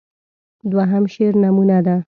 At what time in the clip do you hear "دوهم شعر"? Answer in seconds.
0.71-1.33